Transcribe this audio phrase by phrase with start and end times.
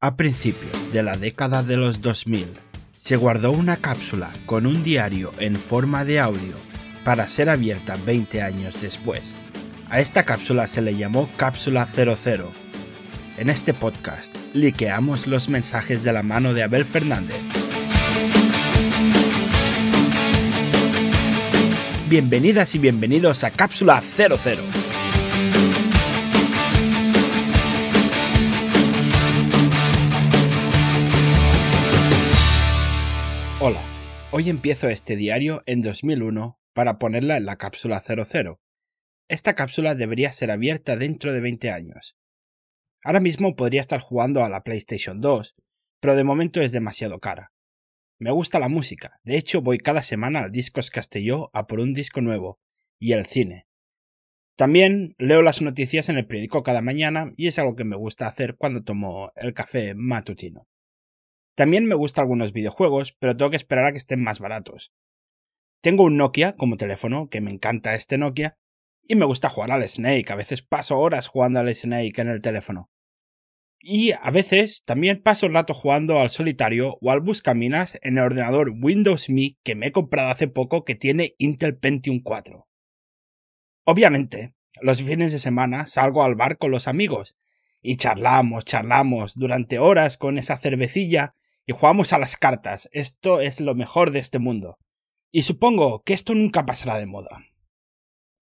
[0.00, 2.46] A principios de la década de los 2000,
[2.96, 6.54] se guardó una cápsula con un diario en forma de audio
[7.02, 9.34] para ser abierta 20 años después.
[9.90, 12.48] A esta cápsula se le llamó Cápsula 00.
[13.38, 17.40] En este podcast, liqueamos los mensajes de la mano de Abel Fernández.
[22.08, 24.62] Bienvenidas y bienvenidos a Cápsula 00.
[33.60, 33.82] Hola,
[34.30, 38.60] hoy empiezo este diario en 2001 para ponerla en la cápsula 00.
[39.26, 42.16] Esta cápsula debería ser abierta dentro de 20 años.
[43.02, 45.56] Ahora mismo podría estar jugando a la PlayStation 2,
[45.98, 47.52] pero de momento es demasiado cara.
[48.20, 51.94] Me gusta la música, de hecho voy cada semana al Discos Castelló a por un
[51.94, 52.60] disco nuevo,
[53.00, 53.66] y el cine.
[54.54, 58.28] También leo las noticias en el periódico cada mañana y es algo que me gusta
[58.28, 60.68] hacer cuando tomo el café matutino.
[61.58, 64.92] También me gustan algunos videojuegos, pero tengo que esperar a que estén más baratos.
[65.80, 68.56] Tengo un Nokia como teléfono, que me encanta este Nokia,
[69.08, 72.40] y me gusta jugar al Snake, a veces paso horas jugando al Snake en el
[72.40, 72.92] teléfono.
[73.80, 78.24] Y a veces también paso el rato jugando al solitario o al buscaminas en el
[78.24, 82.68] ordenador Windows Me que me he comprado hace poco que tiene Intel Pentium 4.
[83.82, 87.36] Obviamente, los fines de semana salgo al bar con los amigos
[87.82, 91.34] y charlamos, charlamos durante horas con esa cervecilla
[91.68, 92.88] y jugamos a las cartas.
[92.92, 94.78] Esto es lo mejor de este mundo.
[95.30, 97.44] Y supongo que esto nunca pasará de moda.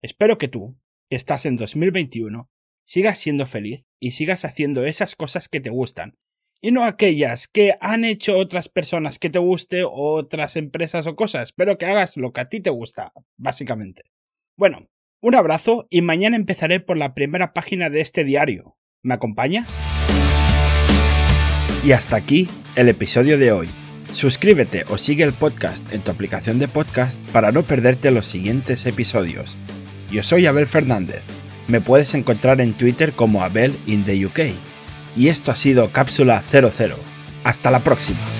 [0.00, 0.78] Espero que tú,
[1.10, 2.48] que estás en 2021,
[2.86, 6.16] sigas siendo feliz y sigas haciendo esas cosas que te gustan,
[6.60, 11.16] y no aquellas que han hecho otras personas que te guste o otras empresas o
[11.16, 14.04] cosas, pero que hagas lo que a ti te gusta, básicamente.
[14.56, 14.88] Bueno,
[15.20, 18.76] un abrazo y mañana empezaré por la primera página de este diario.
[19.02, 19.76] ¿Me acompañas?
[21.84, 23.68] Y hasta aquí el episodio de hoy.
[24.12, 28.86] Suscríbete o sigue el podcast en tu aplicación de podcast para no perderte los siguientes
[28.86, 29.56] episodios.
[30.10, 31.22] Yo soy Abel Fernández.
[31.68, 34.40] Me puedes encontrar en Twitter como Abel in the UK.
[35.16, 36.96] Y esto ha sido Cápsula 00.
[37.42, 38.35] Hasta la próxima.